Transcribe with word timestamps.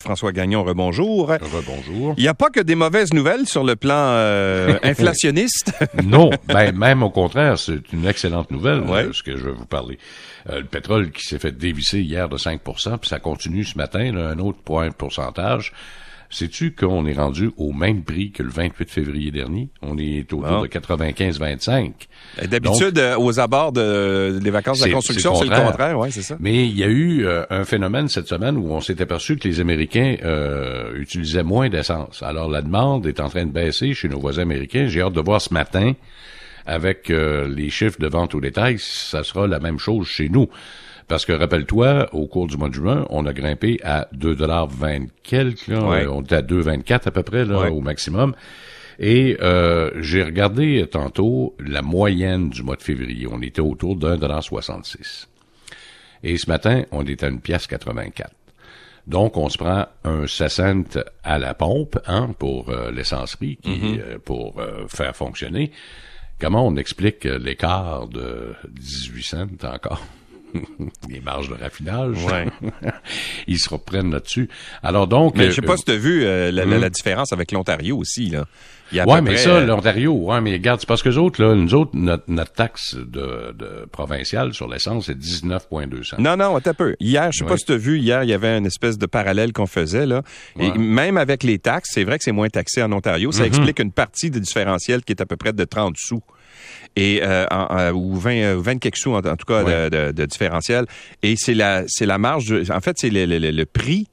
François 0.00 0.30
Gagnon, 0.30 0.62
rebonjour. 0.62 1.26
Rebonjour. 1.28 2.14
Il 2.16 2.22
n'y 2.22 2.28
a 2.28 2.34
pas 2.34 2.50
que 2.50 2.60
des 2.60 2.76
mauvaises 2.76 3.12
nouvelles 3.12 3.48
sur 3.48 3.64
le 3.64 3.74
plan 3.74 4.12
euh, 4.12 4.78
inflationniste? 4.84 5.72
non, 6.04 6.30
ben, 6.46 6.70
même 6.70 7.02
au 7.02 7.10
contraire, 7.10 7.58
c'est 7.58 7.92
une 7.92 8.06
excellente 8.06 8.52
nouvelle, 8.52 8.84
euh, 8.88 9.12
ce 9.12 9.24
que 9.24 9.36
je 9.36 9.46
vais 9.46 9.52
vous 9.52 9.66
parler. 9.66 9.98
Euh, 10.50 10.60
le 10.60 10.66
pétrole 10.66 11.10
qui 11.10 11.24
s'est 11.24 11.40
fait 11.40 11.50
dévisser 11.50 12.00
hier 12.00 12.28
de 12.28 12.38
5% 12.38 12.98
puis 12.98 13.08
ça 13.08 13.18
continue 13.18 13.64
ce 13.64 13.76
matin, 13.76 14.12
là, 14.12 14.28
un 14.28 14.38
autre 14.38 14.60
point 14.64 14.88
de 14.88 14.94
pourcentage. 14.94 15.72
Sais-tu 16.30 16.74
qu'on 16.74 17.06
est 17.06 17.14
rendu 17.14 17.50
au 17.56 17.72
même 17.72 18.02
prix 18.02 18.32
que 18.32 18.42
le 18.42 18.50
28 18.50 18.90
février 18.90 19.30
dernier? 19.30 19.70
On 19.80 19.96
est 19.96 20.20
autour 20.20 20.42
de 20.42 20.66
95-25. 20.66 21.92
D'habitude, 22.48 22.98
euh, 22.98 23.16
aux 23.18 23.40
abords 23.40 23.72
de, 23.72 24.38
des 24.42 24.50
vacances 24.50 24.80
de 24.80 24.86
la 24.86 24.92
construction, 24.92 25.34
c'est 25.36 25.46
le 25.46 25.56
contraire, 25.56 25.98
ouais, 25.98 26.10
c'est 26.10 26.22
ça. 26.22 26.36
Mais 26.38 26.66
il 26.66 26.76
y 26.76 26.84
a 26.84 26.88
eu 26.88 27.24
euh, 27.24 27.44
un 27.48 27.64
phénomène 27.64 28.08
cette 28.08 28.28
semaine 28.28 28.58
où 28.58 28.72
on 28.72 28.80
s'est 28.80 29.00
aperçu 29.00 29.36
que 29.36 29.48
les 29.48 29.60
Américains 29.60 30.16
euh, 30.22 30.94
utilisaient 30.96 31.42
moins 31.42 31.70
d'essence. 31.70 32.22
Alors 32.22 32.50
la 32.50 32.60
demande 32.60 33.06
est 33.06 33.20
en 33.20 33.30
train 33.30 33.46
de 33.46 33.52
baisser 33.52 33.94
chez 33.94 34.08
nos 34.08 34.20
voisins 34.20 34.42
américains. 34.42 34.86
J'ai 34.86 35.00
hâte 35.00 35.14
de 35.14 35.20
voir 35.22 35.40
ce 35.40 35.54
matin 35.54 35.94
avec 36.68 37.08
les 37.08 37.70
chiffres 37.70 37.98
de 37.98 38.06
vente 38.06 38.34
au 38.34 38.40
détail, 38.40 38.76
ça 38.78 39.24
sera 39.24 39.46
la 39.46 39.58
même 39.58 39.78
chose 39.78 40.06
chez 40.06 40.28
nous. 40.28 40.48
Parce 41.08 41.24
que 41.24 41.32
rappelle-toi, 41.32 42.14
au 42.14 42.26
cours 42.26 42.46
du 42.46 42.58
mois 42.58 42.68
de 42.68 42.74
juin, 42.74 43.06
on 43.08 43.24
a 43.24 43.32
grimpé 43.32 43.80
à 43.82 44.08
2,20 44.14 45.08
quelques, 45.22 45.70
on 45.70 46.22
était 46.22 46.36
à 46.36 46.42
2,24 46.42 47.08
à 47.08 47.10
peu 47.10 47.22
près 47.22 47.44
là, 47.46 47.72
au 47.72 47.80
maximum. 47.80 48.34
Et 48.98 49.36
euh, 49.40 49.90
j'ai 50.00 50.22
regardé 50.22 50.86
tantôt 50.90 51.56
la 51.60 51.82
moyenne 51.82 52.50
du 52.50 52.62
mois 52.62 52.76
de 52.76 52.82
février. 52.82 53.26
On 53.30 53.40
était 53.40 53.60
autour 53.60 53.96
d'un 53.96 54.16
dollar 54.16 54.42
66. 54.42 55.28
Et 56.24 56.36
ce 56.36 56.50
matin, 56.50 56.82
on 56.90 57.06
est 57.06 57.22
à 57.22 57.28
une 57.28 57.40
pièce 57.40 57.66
84. 57.66 58.30
Donc, 59.06 59.38
on 59.38 59.48
se 59.48 59.56
prend 59.56 59.86
un 60.04 60.26
60 60.26 60.98
à 61.24 61.38
la 61.38 61.54
pompe 61.54 61.98
hein, 62.06 62.34
pour 62.38 62.68
euh, 62.68 62.90
l'essencerie, 62.90 63.56
qui, 63.56 63.70
mm-hmm. 63.70 64.00
euh, 64.00 64.18
pour 64.18 64.60
euh, 64.60 64.86
faire 64.88 65.16
fonctionner. 65.16 65.72
Comment 66.40 66.64
on 66.64 66.76
explique 66.76 67.24
l'écart 67.24 68.06
de 68.06 68.54
18 68.68 69.22
cents 69.24 69.46
encore? 69.64 70.02
les 71.08 71.20
marges 71.20 71.48
de 71.48 71.54
raffinage. 71.54 72.24
Ouais. 72.24 72.46
Ils 73.46 73.58
se 73.58 73.68
reprennent 73.68 74.12
là-dessus. 74.12 74.48
Alors 74.82 75.06
donc. 75.06 75.36
Mais 75.36 75.46
je 75.46 75.52
sais 75.52 75.62
pas 75.62 75.74
euh, 75.74 75.76
si 75.76 75.84
tu 75.84 75.92
as 75.92 75.96
vu 75.96 76.24
euh, 76.24 76.50
la, 76.50 76.64
la, 76.64 76.88
hmm? 76.88 76.90
différence 76.90 77.32
avec 77.32 77.52
l'Ontario 77.52 77.96
aussi, 77.96 78.30
là. 78.30 78.46
Oui, 78.92 79.20
mais 79.22 79.36
ça, 79.36 79.50
euh, 79.50 79.66
l'Ontario, 79.66 80.14
ouais, 80.14 80.40
mais 80.40 80.52
regarde, 80.52 80.80
c'est 80.80 80.88
parce 80.88 81.02
que 81.02 81.10
nous 81.10 81.18
autres, 81.18 81.42
là, 81.42 81.54
nous 81.54 81.74
autres, 81.74 81.90
notre, 81.92 82.24
notre 82.28 82.52
taxe 82.52 82.94
de, 82.94 83.52
de 83.52 83.86
provinciale 83.92 84.54
sur 84.54 84.66
l'essence, 84.66 85.06
c'est 85.06 85.18
19,2 85.18 86.04
cents. 86.04 86.16
Non, 86.18 86.36
non, 86.36 86.56
un 86.56 86.74
peu. 86.74 86.96
Hier, 86.98 87.30
je 87.30 87.38
sais 87.38 87.44
pas 87.44 87.58
si 87.58 87.66
tu 87.66 87.72
as 87.72 87.76
vu, 87.76 87.98
hier, 87.98 88.22
il 88.24 88.30
y 88.30 88.32
avait 88.32 88.56
une 88.56 88.64
espèce 88.64 88.96
de 88.96 89.06
parallèle 89.06 89.52
qu'on 89.52 89.66
faisait, 89.66 90.06
là. 90.06 90.22
Et 90.58 90.72
même 90.72 91.18
avec 91.18 91.42
les 91.42 91.58
taxes, 91.58 91.90
c'est 91.92 92.04
vrai 92.04 92.18
que 92.18 92.24
c'est 92.24 92.32
moins 92.32 92.48
taxé 92.48 92.82
en 92.82 92.90
Ontario. 92.92 93.30
Ça 93.30 93.42
mm-hmm. 93.42 93.46
explique 93.46 93.78
une 93.80 93.92
partie 93.92 94.30
du 94.30 94.40
différentiel 94.40 95.02
qui 95.04 95.12
est 95.12 95.20
à 95.20 95.26
peu 95.26 95.36
près 95.36 95.52
de 95.52 95.64
30 95.64 95.94
sous 95.98 96.22
et 96.96 97.20
euh, 97.22 97.92
ou 97.92 98.16
20, 98.16 98.56
20 98.56 98.74
euh, 98.74 98.78
quelques 98.78 98.96
sous 98.96 99.14
en, 99.14 99.22
tout 99.22 99.46
cas 99.46 99.88
de, 99.88 100.12
de, 100.12 100.26
différentiel. 100.26 100.86
Et 101.22 101.36
c'est 101.36 101.54
la 101.54 101.84
c'est 101.86 102.06
la 102.06 102.18
marge. 102.18 102.52
en 102.70 102.80
fait, 102.80 102.96
c'est 102.98 103.10
le, 103.10 103.26
le, 103.26 103.66
prix 103.66 104.08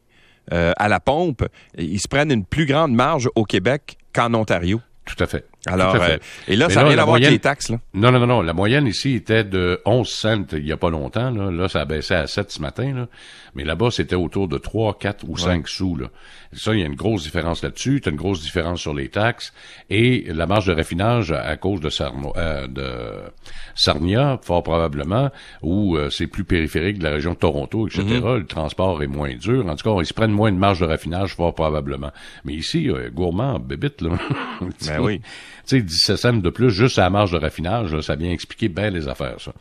euh, 0.53 0.71
à 0.77 0.87
la 0.87 0.99
pompe. 0.99 1.47
Ils 1.77 1.99
se 1.99 2.07
prennent 2.07 2.31
une 2.31 2.45
plus 2.45 2.65
grande 2.65 2.93
marge 2.93 3.29
au 3.35 3.43
Québec 3.43 3.97
qu'en 4.13 4.33
Ontario. 4.33 4.81
Tout 5.05 5.23
à 5.23 5.27
fait. 5.27 5.45
Alors, 5.67 5.95
euh, 5.95 6.17
et 6.47 6.55
là, 6.55 6.69
ça 6.69 6.81
n'a 6.81 6.89
rien 6.89 6.97
à 6.99 7.05
voir 7.05 7.17
avec 7.17 7.29
les 7.29 7.39
taxes. 7.39 7.69
Là. 7.69 7.79
Non, 7.93 8.11
non, 8.11 8.19
non, 8.19 8.27
non. 8.27 8.41
La 8.41 8.53
moyenne 8.53 8.87
ici 8.87 9.15
était 9.15 9.43
de 9.43 9.81
11 9.85 10.07
cents 10.07 10.45
il 10.53 10.63
n'y 10.63 10.71
a 10.71 10.77
pas 10.77 10.89
longtemps. 10.89 11.31
Là, 11.31 11.51
là 11.51 11.67
ça 11.67 11.81
a 11.81 11.85
baissé 11.85 12.13
à 12.13 12.27
7 12.27 12.51
ce 12.51 12.61
matin. 12.61 12.93
Là. 12.93 13.07
Mais 13.55 13.63
là-bas, 13.63 13.89
c'était 13.89 14.15
autour 14.15 14.47
de 14.47 14.57
3, 14.57 14.99
4 14.99 15.25
ou 15.27 15.37
5 15.37 15.67
sous. 15.67 15.95
Là. 15.95 16.07
Ça, 16.53 16.73
il 16.73 16.79
y 16.79 16.83
a 16.83 16.85
une 16.85 16.95
grosse 16.95 17.23
différence 17.23 17.63
là-dessus. 17.63 18.01
Tu 18.01 18.09
as 18.09 18.11
une 18.11 18.17
grosse 18.17 18.41
différence 18.41 18.81
sur 18.81 18.93
les 18.93 19.09
taxes. 19.09 19.53
Et 19.89 20.25
la 20.27 20.45
marge 20.45 20.67
de 20.67 20.73
raffinage 20.73 21.31
à 21.31 21.55
cause 21.57 21.79
de, 21.79 21.89
Sarno, 21.89 22.33
euh, 22.35 22.67
de 22.67 23.31
Sarnia, 23.75 24.39
fort 24.41 24.63
probablement, 24.63 25.31
où 25.61 25.95
euh, 25.95 26.09
c'est 26.09 26.27
plus 26.27 26.43
périphérique 26.43 26.99
de 26.99 27.03
la 27.03 27.11
région 27.11 27.31
de 27.31 27.37
Toronto, 27.37 27.87
etc. 27.87 28.03
Mm-hmm. 28.03 28.37
Le 28.37 28.45
transport 28.45 29.01
est 29.03 29.07
moins 29.07 29.35
dur. 29.35 29.65
En 29.67 29.75
tout 29.75 29.89
cas, 29.89 30.01
ils 30.01 30.05
se 30.05 30.13
prennent 30.13 30.31
moins 30.31 30.51
de 30.51 30.57
marge 30.57 30.79
de 30.81 30.85
raffinage, 30.85 31.35
fort 31.35 31.53
probablement. 31.55 32.11
Mais 32.43 32.53
ici, 32.53 32.89
euh, 32.89 33.09
gourmand, 33.09 33.59
bébite, 33.59 34.01
là. 34.01 34.11
ben 34.87 34.99
oui. 34.99 35.21
Sais, 35.65 35.81
17 35.81 36.17
cents 36.17 36.33
de 36.33 36.49
plus 36.49 36.69
juste 36.69 36.99
à 36.99 37.03
la 37.03 37.09
marge 37.09 37.31
de 37.31 37.37
raffinage, 37.37 37.99
ça 38.01 38.15
vient 38.15 38.31
expliquer 38.31 38.69
bien 38.69 38.89
les 38.89 39.07
affaires, 39.07 39.39
ça. 39.39 39.51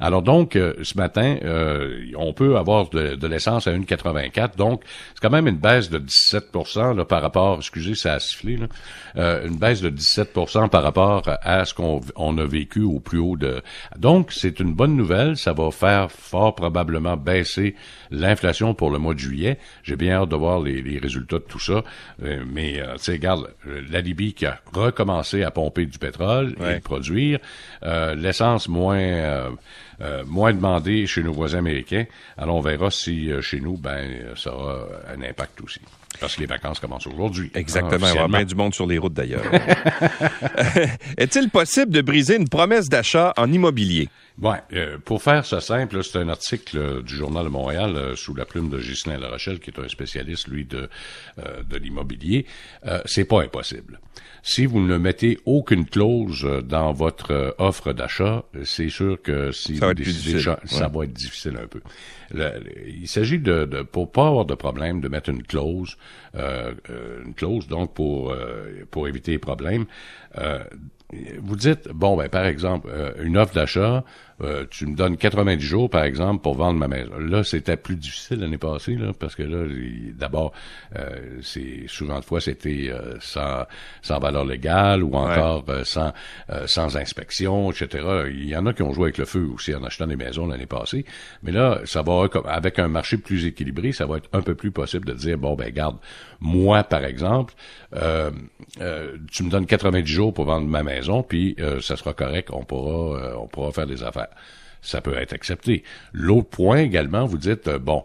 Alors 0.00 0.22
donc, 0.22 0.56
euh, 0.56 0.74
ce 0.82 0.96
matin, 0.96 1.36
on 2.16 2.32
peut 2.32 2.56
avoir 2.56 2.88
de, 2.90 3.26
l'essence 3.26 3.66
à 3.66 3.72
1,84. 3.72 4.56
Donc, 4.56 4.82
c'est 5.14 5.20
quand 5.20 5.30
même 5.30 5.48
une 5.48 5.56
baisse 5.56 5.90
de 5.90 5.98
17 5.98 6.50
là, 6.76 7.04
par 7.04 7.22
rapport, 7.22 7.58
excusez, 7.58 7.94
ça 7.94 8.14
a 8.14 8.20
sifflé, 8.20 8.56
là, 8.56 8.66
euh, 9.16 9.46
une 9.46 9.56
baisse 9.56 9.80
de 9.80 9.90
17% 9.90 10.68
par 10.68 10.82
rapport 10.82 11.22
à 11.26 11.64
ce 11.64 11.74
qu'on 11.74 12.00
on 12.16 12.36
a 12.38 12.44
vécu 12.44 12.82
au 12.82 13.00
plus 13.00 13.18
haut 13.18 13.36
de... 13.36 13.62
Donc, 13.98 14.32
c'est 14.32 14.60
une 14.60 14.74
bonne 14.74 14.96
nouvelle. 14.96 15.36
Ça 15.36 15.52
va 15.52 15.70
faire 15.70 16.10
fort 16.10 16.54
probablement 16.54 17.16
baisser 17.16 17.74
l'inflation 18.10 18.74
pour 18.74 18.90
le 18.90 18.98
mois 18.98 19.14
de 19.14 19.18
juillet. 19.18 19.58
J'ai 19.82 19.96
bien 19.96 20.14
hâte 20.14 20.30
de 20.30 20.36
voir 20.36 20.60
les, 20.60 20.98
résultats 20.98 21.38
de 21.38 21.44
tout 21.44 21.58
ça. 21.58 21.82
Euh, 22.22 22.42
mais, 22.50 22.80
euh, 22.80 22.96
tu 22.96 23.18
sais, 23.18 23.20
la 23.90 24.00
Libye 24.00 24.34
qui 24.34 24.46
a 24.46 24.60
recommencé 24.72 25.42
à 25.42 25.50
pomper 25.52 25.86
du 25.86 25.98
pétrole 25.98 26.56
et 26.68 26.80
produire, 26.80 27.38
l'essence 27.82 28.68
moins... 28.68 29.50
moins 30.26 30.52
demandée 30.52 31.06
chez 31.06 31.22
nos 31.22 31.32
voisins 31.32 31.58
américains. 31.58 32.06
Alors, 32.36 32.56
on 32.56 32.60
verra 32.60 32.90
si 32.90 33.30
chez 33.40 33.60
nous, 33.60 33.76
ben, 33.76 34.10
ça 34.36 34.52
aura 34.52 34.86
un 35.14 35.22
impact 35.22 35.60
aussi. 35.60 35.80
Parce 36.20 36.36
que 36.36 36.40
les 36.40 36.46
vacances 36.46 36.78
commencent 36.78 37.06
aujourd'hui. 37.06 37.50
Exactement. 37.54 38.06
Il 38.08 38.16
y 38.16 38.18
aura 38.18 38.44
du 38.44 38.54
monde 38.54 38.74
sur 38.74 38.86
les 38.86 38.98
routes 38.98 39.14
d'ailleurs. 39.14 39.42
Est-il 41.18 41.50
possible 41.50 41.92
de 41.92 42.00
briser 42.00 42.36
une 42.36 42.48
promesse 42.48 42.88
d'achat 42.88 43.32
en 43.36 43.50
immobilier? 43.52 44.08
Ouais, 44.40 44.58
euh, 44.72 44.98
pour 45.04 45.22
faire 45.22 45.44
ça 45.44 45.60
simple, 45.60 46.02
c'est 46.02 46.18
un 46.18 46.28
article 46.28 47.02
du 47.02 47.14
Journal 47.14 47.44
de 47.44 47.50
Montréal 47.50 47.96
euh, 47.96 48.16
sous 48.16 48.34
la 48.34 48.46
plume 48.46 48.70
de 48.70 48.78
Ghislain 48.78 49.18
Larochelle, 49.18 49.60
qui 49.60 49.70
est 49.70 49.78
un 49.78 49.88
spécialiste, 49.88 50.48
lui, 50.48 50.64
de, 50.64 50.88
euh, 51.38 51.62
de 51.62 51.76
l'immobilier. 51.76 52.46
c'est 53.04 53.24
pas 53.24 53.42
impossible. 53.42 54.00
Si 54.42 54.66
vous 54.66 54.80
ne 54.80 54.96
mettez 54.96 55.38
aucune 55.44 55.86
clause 55.86 56.44
dans 56.64 56.92
votre 56.92 57.54
offre 57.58 57.92
d'achat, 57.92 58.44
c'est 58.64 58.88
sûr 58.88 59.20
que 59.22 59.52
si 59.52 59.76
ça, 59.76 59.86
va 59.86 59.92
être, 59.92 59.98
difficile. 59.98 60.40
ça 60.64 60.88
va 60.88 61.04
être 61.04 61.12
difficile 61.12 61.58
un 61.62 61.68
peu. 61.68 61.80
il 62.86 63.06
s'agit 63.06 63.38
de, 63.38 63.66
de, 63.66 63.82
pour 63.82 64.10
pas 64.10 64.26
avoir 64.26 64.44
de 64.44 64.54
problème, 64.54 65.00
de 65.00 65.08
mettre 65.08 65.28
une 65.30 65.44
clause, 65.44 65.96
une 66.34 67.34
clause 67.36 67.68
donc 67.68 67.94
pour 67.94 68.34
pour 68.90 69.06
éviter 69.06 69.32
les 69.32 69.38
problèmes 69.38 69.86
vous 71.40 71.56
dites, 71.56 71.88
bon, 71.88 72.16
ben, 72.16 72.28
par 72.28 72.46
exemple, 72.46 72.88
euh, 72.90 73.12
une 73.22 73.36
offre 73.36 73.54
d'achat, 73.54 74.04
euh, 74.42 74.64
tu 74.70 74.86
me 74.86 74.96
donnes 74.96 75.16
90 75.16 75.64
jours, 75.64 75.90
par 75.90 76.04
exemple, 76.04 76.42
pour 76.42 76.54
vendre 76.54 76.78
ma 76.78 76.88
maison. 76.88 77.18
Là, 77.18 77.44
c'était 77.44 77.76
plus 77.76 77.96
difficile 77.96 78.40
l'année 78.40 78.58
passée, 78.58 78.94
là, 78.94 79.12
parce 79.18 79.34
que 79.34 79.42
là, 79.42 79.66
d'abord, 80.14 80.52
euh, 80.96 81.38
c'est 81.42 81.84
souvent 81.86 82.18
de 82.18 82.24
fois, 82.24 82.40
c'était 82.40 82.92
sans, 83.20 83.64
sans 84.02 84.18
valeur 84.18 84.44
légale 84.44 85.02
ou 85.02 85.14
encore 85.14 85.64
sans, 85.84 86.12
sans 86.66 86.96
inspection, 86.96 87.70
etc. 87.70 88.04
Il 88.30 88.48
y 88.48 88.56
en 88.56 88.66
a 88.66 88.72
qui 88.72 88.82
ont 88.82 88.92
joué 88.92 89.04
avec 89.04 89.18
le 89.18 89.24
feu 89.24 89.48
aussi 89.54 89.74
en 89.74 89.82
achetant 89.84 90.06
des 90.06 90.16
maisons 90.16 90.46
l'année 90.46 90.66
passée. 90.66 91.04
Mais 91.42 91.52
là, 91.52 91.80
ça 91.84 92.02
va, 92.02 92.26
avec 92.46 92.78
un 92.78 92.88
marché 92.88 93.16
plus 93.16 93.46
équilibré, 93.46 93.92
ça 93.92 94.06
va 94.06 94.18
être 94.18 94.28
un 94.32 94.42
peu 94.42 94.54
plus 94.54 94.70
possible 94.70 95.06
de 95.06 95.14
dire, 95.14 95.38
bon, 95.38 95.54
ben, 95.54 95.70
garde, 95.70 95.96
moi, 96.40 96.82
par 96.84 97.04
exemple, 97.04 97.54
tu 97.92 99.44
me 99.44 99.50
donnes 99.50 99.66
90 99.66 100.06
jours 100.06 100.34
pour 100.34 100.46
vendre 100.46 100.66
ma 100.66 100.82
maison 100.82 101.22
puis 101.22 101.56
euh, 101.60 101.80
ça 101.80 101.96
sera 101.96 102.14
correct, 102.14 102.50
on 102.52 102.64
pourra, 102.64 103.18
euh, 103.18 103.34
on 103.36 103.46
pourra 103.46 103.72
faire 103.72 103.86
des 103.86 104.02
affaires 104.02 104.28
ça 104.84 105.00
peut 105.00 105.16
être 105.16 105.32
accepté. 105.32 105.84
L'autre 106.12 106.48
point 106.48 106.78
également, 106.78 107.24
vous 107.24 107.38
dites 107.38 107.68
euh, 107.68 107.78
bon, 107.78 108.02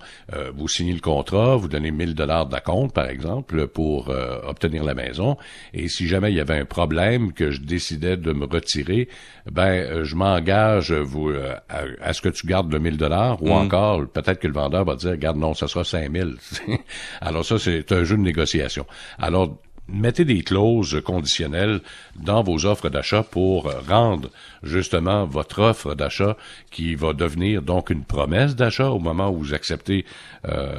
vous 0.53 0.67
signez 0.67 0.93
le 0.93 0.99
contrat, 0.99 1.55
vous 1.55 1.67
donnez 1.67 1.89
1000 1.89 2.13
dollars 2.13 2.45
d'acompte 2.45 2.93
par 2.93 3.09
exemple 3.09 3.67
pour 3.67 4.09
obtenir 4.43 4.83
la 4.83 4.93
maison, 4.93 5.37
et 5.73 5.87
si 5.87 6.07
jamais 6.07 6.31
il 6.31 6.35
y 6.35 6.39
avait 6.39 6.59
un 6.59 6.65
problème 6.65 7.33
que 7.33 7.49
je 7.49 7.61
décidais 7.61 8.17
de 8.17 8.31
me 8.31 8.45
retirer, 8.45 9.09
ben 9.51 10.03
je 10.03 10.15
m'engage 10.15 10.91
vous 10.91 11.31
à, 11.69 12.13
ce 12.13 12.21
que 12.21 12.29
tu 12.29 12.45
gardes 12.45 12.71
le 12.71 12.79
1000 12.79 12.97
dollars 12.97 13.41
ou 13.41 13.47
mm. 13.47 13.51
encore 13.51 14.07
peut-être 14.07 14.39
que 14.39 14.47
le 14.47 14.53
vendeur 14.53 14.85
va 14.85 14.95
dire 14.95 15.11
regarde 15.11 15.37
non, 15.37 15.53
ça 15.53 15.67
sera 15.67 15.83
5000. 15.83 16.35
Alors 17.21 17.45
ça 17.45 17.57
c'est 17.57 17.91
un 17.91 18.03
jeu 18.03 18.17
de 18.17 18.21
négociation. 18.21 18.85
Alors 19.17 19.57
mettez 19.87 20.25
des 20.25 20.41
clauses 20.41 21.01
conditionnelles 21.03 21.81
dans 22.15 22.43
vos 22.43 22.65
offres 22.65 22.89
d'achat 22.89 23.23
pour 23.23 23.71
rendre 23.87 24.29
justement 24.63 25.25
votre 25.25 25.61
offre 25.61 25.95
d'achat 25.95 26.37
qui 26.71 26.95
va 26.95 27.13
devenir 27.13 27.61
donc 27.61 27.89
une 27.89 28.03
promesse 28.03 28.55
d'achat 28.55 28.89
au 28.89 28.99
moment 28.99 29.29
où 29.29 29.37
vous 29.37 29.53
acceptez 29.53 30.05
euh, 30.47 30.75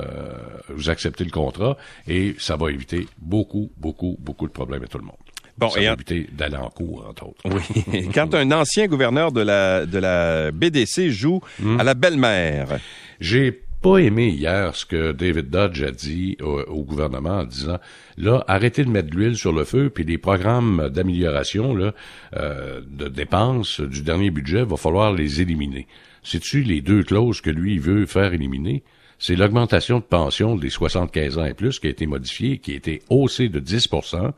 vous 0.69 0.91
acceptez 0.91 1.25
le 1.25 1.31
contrat 1.31 1.77
et 2.07 2.35
ça 2.39 2.57
va 2.57 2.71
éviter 2.71 3.07
beaucoup 3.19 3.71
beaucoup 3.77 4.17
beaucoup 4.21 4.47
de 4.47 4.53
problèmes 4.53 4.83
à 4.83 4.87
tout 4.87 4.99
le 4.99 5.05
monde. 5.05 5.17
Bon, 5.59 5.69
ça 5.71 5.81
va 5.81 5.93
éviter 5.93 6.29
d'aller 6.33 6.57
en 6.57 6.71
cours, 6.71 7.05
entre 7.09 7.27
autres. 7.27 7.43
Oui. 7.45 8.09
Quand 8.15 8.33
un 8.35 8.53
ancien 8.53 8.87
gouverneur 8.87 9.33
de 9.33 9.41
la, 9.41 9.87
de 9.87 9.99
la 9.99 10.53
BDC 10.53 11.09
joue 11.09 11.41
hmm. 11.59 11.81
à 11.81 11.85
la 11.85 11.95
belle-mère. 11.95 12.79
J'ai 13.19 13.65
pas 13.81 13.99
aimé 13.99 14.29
hier 14.29 14.75
ce 14.75 14.85
que 14.85 15.13
David 15.13 15.51
Dodge 15.51 15.83
a 15.83 15.91
dit 15.91 16.37
au, 16.41 16.83
gouvernement 16.83 17.39
en 17.39 17.45
disant 17.45 17.79
là 18.17 18.45
arrêtez 18.49 18.85
de 18.85 18.91
mettre 18.91 19.11
de 19.11 19.17
l'huile 19.17 19.37
sur 19.37 19.53
le 19.53 19.65
feu 19.65 19.91
puis 19.91 20.05
les 20.05 20.19
programmes 20.19 20.89
d'amélioration 20.89 21.75
là 21.75 21.95
euh, 22.37 22.81
de 22.85 23.09
dépenses 23.09 23.81
du 23.81 24.03
dernier 24.03 24.31
budget 24.31 24.65
va 24.65 24.77
falloir 24.77 25.13
les 25.13 25.41
éliminer. 25.41 25.87
C'est-tu 26.23 26.63
les 26.63 26.81
deux 26.81 27.05
clauses 27.05 27.41
que 27.41 27.51
lui 27.51 27.79
veut 27.79 28.07
faire 28.07 28.35
éliminer? 28.35 28.83
C'est 29.19 29.37
l'augmentation 29.37 29.99
de 29.99 30.05
pension 30.05 30.57
des 30.57 30.71
75 30.71 31.39
ans 31.39 31.45
et 31.45 31.55
plus 31.55 31.79
qui 31.79 31.87
a 31.87 31.91
été 31.91 32.07
modifiée, 32.07 32.59
qui 32.59 32.73
a 32.73 32.77
été 32.77 33.03
haussée 33.09 33.49
de 33.49 33.61
10% 33.61 34.33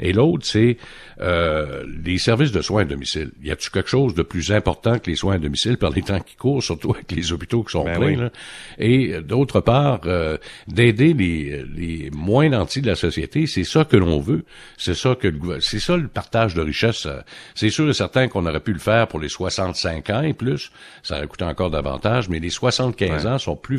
et 0.00 0.12
l'autre, 0.12 0.46
c'est 0.46 0.78
euh, 1.20 1.84
les 2.04 2.18
services 2.18 2.52
de 2.52 2.62
soins 2.62 2.82
à 2.82 2.84
domicile. 2.84 3.30
Y 3.42 3.50
a-t-il 3.50 3.70
quelque 3.70 3.88
chose 3.88 4.14
de 4.14 4.22
plus 4.22 4.50
important 4.50 4.98
que 4.98 5.10
les 5.10 5.16
soins 5.16 5.34
à 5.34 5.38
domicile 5.38 5.76
par 5.76 5.90
les 5.90 6.02
temps 6.02 6.20
qui 6.20 6.36
courent, 6.36 6.62
surtout 6.62 6.92
avec 6.94 7.12
les 7.12 7.32
hôpitaux 7.32 7.62
qui 7.62 7.72
sont 7.72 7.84
ben 7.84 7.98
pleins? 7.98 8.30
Et 8.78 9.20
d'autre 9.20 9.60
part, 9.60 10.00
euh, 10.06 10.38
d'aider 10.66 11.12
les, 11.12 11.64
les 11.64 12.10
moins 12.10 12.48
nantis 12.48 12.80
de 12.80 12.86
la 12.86 12.96
société, 12.96 13.46
c'est 13.46 13.64
ça 13.64 13.84
que 13.84 13.96
l'on 13.96 14.20
veut. 14.20 14.44
C'est 14.78 14.94
ça 14.94 15.14
que 15.14 15.30
c'est 15.60 15.80
ça 15.80 15.96
le 15.96 16.08
partage 16.08 16.54
de 16.54 16.62
richesse. 16.62 17.06
C'est 17.54 17.70
sûr 17.70 17.88
et 17.90 17.94
certain 17.94 18.28
qu'on 18.28 18.46
aurait 18.46 18.60
pu 18.60 18.72
le 18.72 18.78
faire 18.78 19.06
pour 19.06 19.20
les 19.20 19.28
65 19.28 20.10
ans 20.10 20.22
et 20.22 20.32
plus. 20.32 20.72
Ça 21.02 21.18
aurait 21.18 21.26
coûté 21.26 21.44
encore 21.44 21.70
davantage, 21.70 22.30
mais 22.30 22.40
les 22.40 22.50
75 22.50 23.26
ans 23.26 23.38
sont 23.38 23.56
plus 23.56 23.78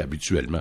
habituellement. 0.00 0.60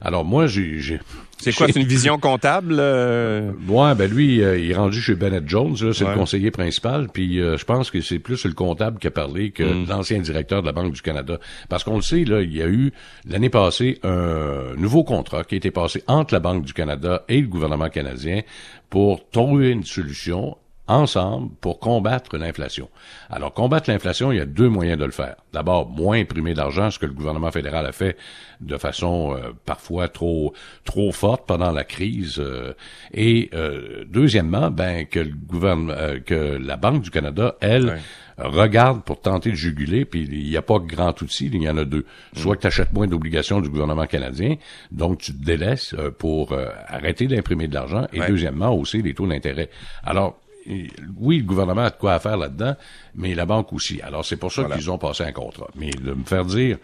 Alors 0.00 0.24
moi, 0.24 0.46
j'ai... 0.46 1.00
C'est 1.38 1.52
quoi, 1.52 1.66
c'est 1.66 1.80
une 1.80 1.86
vision 1.86 2.18
comptable? 2.18 2.76
Euh? 2.78 3.52
Ouais, 3.68 3.94
ben 3.94 4.10
lui, 4.10 4.42
euh, 4.42 4.58
il 4.58 4.70
est 4.70 4.74
rendu 4.74 5.00
chez 5.00 5.14
Bennett 5.14 5.46
Jones, 5.46 5.76
c'est 5.76 6.04
le 6.04 6.14
conseiller 6.14 6.50
principal, 6.50 7.08
puis 7.12 7.40
euh, 7.40 7.58
je 7.58 7.64
pense 7.64 7.90
que 7.90 8.00
c'est 8.00 8.18
plus 8.18 8.44
le 8.44 8.52
comptable 8.52 8.98
qui 8.98 9.08
a 9.08 9.10
parlé 9.10 9.50
que 9.50 9.62
mm. 9.62 9.88
l'ancien 9.88 10.20
directeur 10.20 10.62
de 10.62 10.66
la 10.66 10.72
Banque 10.72 10.92
du 10.92 11.02
Canada. 11.02 11.38
Parce 11.68 11.84
qu'on 11.84 11.96
le 11.96 12.02
sait, 12.02 12.24
là, 12.24 12.40
il 12.40 12.54
y 12.54 12.62
a 12.62 12.66
eu 12.66 12.92
l'année 13.28 13.50
passée 13.50 13.98
un 14.04 14.74
nouveau 14.76 15.04
contrat 15.04 15.44
qui 15.44 15.56
a 15.56 15.58
été 15.58 15.70
passé 15.70 16.02
entre 16.06 16.34
la 16.34 16.40
Banque 16.40 16.64
du 16.64 16.72
Canada 16.72 17.24
et 17.28 17.40
le 17.40 17.48
gouvernement 17.48 17.88
canadien 17.88 18.42
pour 18.88 19.28
trouver 19.30 19.70
une 19.70 19.84
solution 19.84 20.56
ensemble 20.86 21.50
pour 21.60 21.78
combattre 21.78 22.36
l'inflation. 22.36 22.90
Alors, 23.30 23.54
combattre 23.54 23.90
l'inflation, 23.90 24.32
il 24.32 24.38
y 24.38 24.40
a 24.40 24.46
deux 24.46 24.68
moyens 24.68 24.98
de 24.98 25.04
le 25.04 25.12
faire. 25.12 25.36
D'abord, 25.52 25.88
moins 25.88 26.18
imprimer 26.18 26.52
d'argent, 26.52 26.90
ce 26.90 26.98
que 26.98 27.06
le 27.06 27.14
gouvernement 27.14 27.50
fédéral 27.50 27.86
a 27.86 27.92
fait 27.92 28.16
de 28.60 28.76
façon 28.76 29.34
euh, 29.34 29.52
parfois 29.64 30.08
trop 30.08 30.52
trop 30.84 31.12
forte 31.12 31.46
pendant 31.46 31.70
la 31.70 31.84
crise. 31.84 32.38
Euh, 32.38 32.74
et 33.12 33.50
euh, 33.54 34.04
deuxièmement, 34.06 34.70
ben 34.70 35.06
que 35.06 35.20
le 35.20 35.32
gouvernement, 35.34 35.94
que 36.26 36.58
la 36.60 36.76
Banque 36.76 37.02
du 37.02 37.10
Canada, 37.10 37.56
elle, 37.60 37.98
regarde 38.36 39.04
pour 39.04 39.20
tenter 39.20 39.50
de 39.50 39.56
juguler, 39.56 40.04
puis 40.04 40.28
il 40.30 40.50
n'y 40.50 40.56
a 40.56 40.62
pas 40.62 40.80
grand 40.80 41.20
outil, 41.22 41.50
il 41.52 41.62
y 41.62 41.68
en 41.68 41.78
a 41.78 41.84
deux. 41.84 42.04
Soit 42.34 42.56
que 42.56 42.62
tu 42.62 42.66
achètes 42.66 42.92
moins 42.92 43.06
d'obligations 43.06 43.60
du 43.60 43.70
gouvernement 43.70 44.06
canadien, 44.06 44.56
donc 44.90 45.18
tu 45.18 45.32
te 45.32 45.44
délaisses 45.44 45.94
pour 46.18 46.52
arrêter 46.88 47.26
d'imprimer 47.26 47.68
de 47.68 47.74
l'argent, 47.74 48.06
et 48.12 48.20
deuxièmement 48.26 48.74
aussi 48.74 49.02
les 49.02 49.14
taux 49.14 49.28
d'intérêt. 49.28 49.70
Alors, 50.02 50.40
oui, 50.66 51.38
le 51.38 51.44
gouvernement 51.44 51.82
a 51.82 51.90
de 51.90 51.96
quoi 51.96 52.18
faire 52.18 52.36
là-dedans, 52.36 52.74
mais 53.14 53.34
la 53.34 53.46
banque 53.46 53.72
aussi. 53.72 54.00
Alors, 54.02 54.24
c'est 54.24 54.36
pour 54.36 54.52
ça 54.52 54.64
qu'ils 54.64 54.90
ont 54.90 54.98
passé 54.98 55.24
un 55.24 55.32
contrat. 55.32 55.68
Mais 55.74 55.90
de 55.90 56.12
me 56.12 56.24
faire 56.24 56.44
dire, 56.44 56.78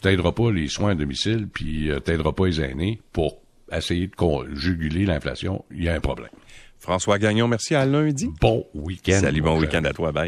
t'aideras 0.00 0.32
pas 0.32 0.50
les 0.50 0.68
soins 0.68 0.90
à 0.90 0.94
domicile, 0.94 1.48
puis 1.52 1.90
euh, 1.90 2.00
t'aideras 2.00 2.32
pas 2.32 2.46
les 2.46 2.60
aînés 2.60 3.00
pour 3.12 3.38
essayer 3.72 4.08
de 4.08 4.54
juguler 4.54 5.06
l'inflation, 5.06 5.64
il 5.70 5.84
y 5.84 5.88
a 5.88 5.94
un 5.94 6.00
problème. 6.00 6.30
François 6.78 7.18
Gagnon, 7.18 7.46
merci 7.46 7.74
à 7.74 7.84
lundi. 7.84 8.30
Bon 8.40 8.66
week-end. 8.74 9.20
Salut, 9.20 9.42
bon 9.42 9.58
week-end 9.58 9.84
à 9.84 9.92
toi. 9.92 10.12
Bye. 10.12 10.18